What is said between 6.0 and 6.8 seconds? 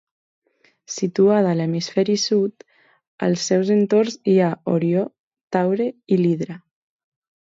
i l'Hidra.